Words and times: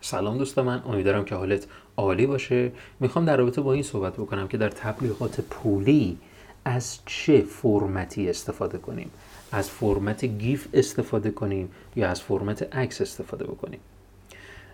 سلام 0.00 0.38
دوست 0.38 0.58
من 0.58 0.82
امیدوارم 0.86 1.24
که 1.24 1.34
حالت 1.34 1.66
عالی 1.96 2.26
باشه. 2.26 2.72
می‌خوام 3.00 3.24
در 3.24 3.36
رابطه 3.36 3.60
با 3.60 3.72
این 3.72 3.82
صحبت 3.82 4.12
بکنم 4.12 4.48
که 4.48 4.56
در 4.56 4.68
تبلیغات 4.68 5.40
پولی 5.40 6.18
از 6.64 6.98
چه 7.06 7.40
فرمتی 7.40 8.30
استفاده 8.30 8.78
کنیم؟ 8.78 9.10
از 9.52 9.70
فرمت 9.70 10.24
گیف 10.24 10.68
استفاده 10.74 11.30
کنیم 11.30 11.70
یا 11.96 12.08
از 12.08 12.22
فرمت 12.22 12.76
عکس 12.76 13.00
استفاده 13.00 13.44
بکنیم؟ 13.44 13.80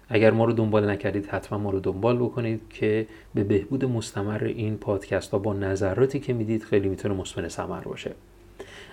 اگر 0.09 0.31
ما 0.31 0.45
رو 0.45 0.53
دنبال 0.53 0.91
نکردید 0.91 1.27
حتما 1.27 1.59
ما 1.59 1.71
رو 1.71 1.81
دنبال 1.81 2.17
بکنید 2.17 2.61
که 2.71 3.07
به 3.35 3.45
بهبود 3.45 3.85
مستمر 3.85 4.45
این 4.45 4.77
پادکست 4.77 5.31
ها 5.31 5.39
با 5.39 5.53
نظراتی 5.53 6.21
که 6.21 6.33
می‌دید 6.33 6.65
خیلی 6.65 6.89
می‌تونه 6.89 7.15
مثمر 7.15 7.49
ثمر 7.49 7.81
باشه. 7.81 8.15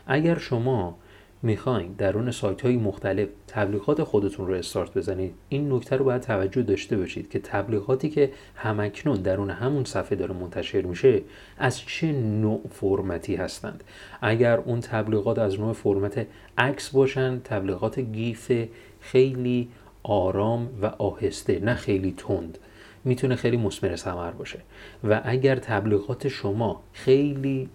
اگر 0.08 0.38
شما 0.38 0.98
می‌خواین 1.44 1.94
درون 1.98 2.32
سایت 2.32 2.62
های 2.62 2.78
مختلف 2.78 3.28
تبلیغات 3.48 4.04
خودتون 4.04 4.48
رو 4.48 4.54
استارت 4.54 4.98
بزنید 4.98 5.34
این 5.50 5.74
نکته 5.74 5.96
رو 5.96 6.06
باید 6.06 6.22
توجه 6.22 6.62
داشته 6.62 6.98
باشید 6.98 7.30
که 7.30 7.40
تبلیغاتی 7.40 8.10
که 8.10 8.32
همکنون 8.56 9.22
درون 9.22 9.50
همون 9.50 9.84
صفحه 9.84 10.16
داره 10.16 10.34
منتشر 10.34 10.82
میشه 10.82 11.22
از 11.58 11.80
چه 11.80 12.12
نوع 12.12 12.62
فرمتی 12.72 13.36
هستند. 13.36 13.84
اگر 14.22 14.58
اون 14.58 14.80
تبلیغات 14.80 15.40
از 15.40 15.60
نوع 15.60 15.74
فرمت 15.74 16.28
عکس 16.58 16.90
باشن 16.90 17.40
تبلیغات 17.40 18.00
گیف 18.00 18.52
خیلی 19.00 19.70
آرام 20.04 20.70
و 20.82 20.86
آهسته 20.86 21.60
نه 21.60 21.74
خیلی 21.76 22.14
تند 22.18 22.58
می‌تونه 23.04 23.36
خیلی 23.36 23.58
مسمر 23.58 23.96
ثمر 23.96 24.32
باشه. 24.32 24.60
و 25.04 25.22
اگر 25.24 25.56
تبلیغات 25.56 26.28
شما 26.28 26.84
خیلی 26.94 27.70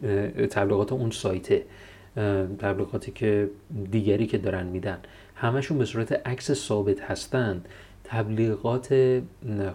تبلیغات 0.50 0.92
اون 0.92 1.10
سایته 1.10 1.64
تبلیغاتی 2.58 3.12
که 3.12 3.50
دیگری 3.90 4.26
که 4.26 4.38
دارن 4.38 4.66
میدن. 4.66 4.98
همشون 5.34 5.78
به 5.78 5.84
صورت 5.84 6.12
عکس 6.26 6.52
ثابت 6.52 7.00
هستند 7.00 7.68
تبلیغات 8.04 8.88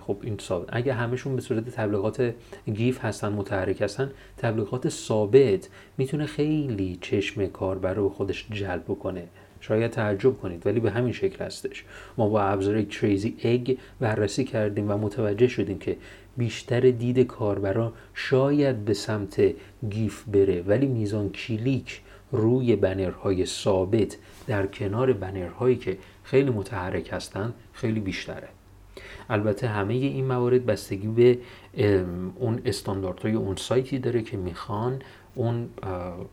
خب 0.08 0.18
این 0.22 0.38
ثابت. 0.42 0.70
اگه 0.72 0.94
همشون 0.94 1.36
به 1.36 1.42
صورت 1.42 1.70
تبلیغات 1.70 2.34
گیف 2.74 3.06
هستن 3.06 3.30
متحرک 3.34 3.82
هستن 3.82 4.12
تبلیغات 4.38 4.90
ثابت 4.90 5.70
می‌تونه 5.98 6.26
خیلی 6.26 6.98
چشم 7.02 7.48
کاربر 7.48 7.94
رو 7.94 8.10
خودش 8.10 8.48
جلب 8.52 8.86
کنه 8.86 9.24
شاید 9.60 9.92
تعجب 9.92 10.38
کنید 10.38 10.68
ولی 10.68 10.80
به 10.80 10.92
همین 10.92 11.14
شکل 11.14 11.46
هستش. 11.46 11.86
ما 12.18 12.30
با 12.30 12.42
ابزار 12.42 12.82
کریزی 12.82 13.36
اگ 13.44 13.78
بررسی 14.00 14.44
کردیم 14.44 14.92
و 14.92 14.98
متوجه 14.98 15.48
شدیم 15.48 15.80
که 15.80 15.98
بیشتر 16.38 16.80
دید 16.80 17.20
کاربرا 17.20 17.94
شاید 18.14 18.86
به 18.86 18.94
سمت 18.94 19.42
گیف 19.90 20.24
بره 20.24 20.62
ولی 20.62 20.86
میزان 20.86 21.30
کلیک 21.30 22.02
روی 22.32 22.76
بنرهای 22.76 23.46
ثابت 23.46 24.18
در 24.48 24.68
کنار 24.68 25.14
بنرهایی 25.14 25.76
که 25.76 25.98
خیلی 26.24 26.50
متحرک 26.50 27.10
هستند 27.14 27.54
خیلی 27.74 28.00
بیشتره. 28.00 28.48
البته 29.30 29.68
همه 29.68 29.94
این 29.94 30.26
موارد 30.26 30.66
بستگی 30.66 31.08
به 31.08 31.38
اون 32.36 32.62
استانداردهای 32.66 33.34
اون 33.34 33.56
سایتی 33.56 34.00
داره 34.00 34.22
که 34.22 34.38
می‌خوان 34.38 35.02
اون 35.36 35.70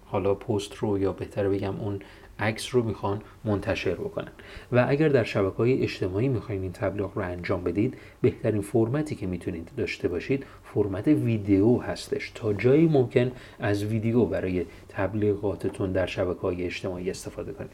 حالا 0.06 0.34
پست 0.34 0.74
رو 0.74 0.98
یا 0.98 1.12
بهتر 1.12 1.48
بگم 1.48 1.80
اون 1.80 2.00
عکس 2.38 2.74
رو 2.74 2.82
می‌خوان 2.82 3.22
منتشر 3.44 3.94
بکنن. 3.94 4.32
و 4.72 4.86
اگر 4.88 5.08
در 5.08 5.24
شبکه 5.24 5.56
های 5.56 5.82
اجتماعی 5.82 6.28
می‌خواین 6.28 6.62
این 6.62 6.72
تبلیغ 6.72 7.10
رو 7.14 7.22
انجام 7.22 7.64
بدید 7.64 7.94
بهترین 8.20 8.60
فرمتی 8.60 9.14
که 9.14 9.26
می‌تونید 9.26 9.70
داشته 9.76 10.08
باشید 10.08 10.46
فرمت 10.74 11.08
ویدیو 11.08 11.78
هستش. 11.78 12.32
تا 12.34 12.52
جایی 12.52 12.88
ممکن 12.88 13.32
از 13.58 13.84
ویدیو 13.84 14.24
برای 14.24 14.66
تبلیغاتتون 14.88 15.92
در 15.92 16.06
شبکه 16.06 16.40
های 16.40 16.64
اجتماعی 16.64 17.10
استفاده 17.10 17.52
کنید. 17.52 17.72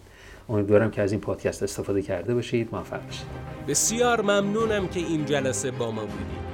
امیدوارم 0.49 0.91
که 0.91 1.03
از 1.03 1.13
این 1.13 1.21
پادکست 1.21 1.63
استفاده 1.63 2.03
کرده 2.03 2.35
باشید. 2.35 2.69
موفق 2.73 3.05
باشید. 3.05 3.27
بسیار 3.69 4.21
ممنونم 4.21 4.89
که 4.89 5.01
این 5.01 5.25
جلسه 5.25 5.71
با 5.71 5.91
ما 5.91 6.03
بودید. 6.03 6.54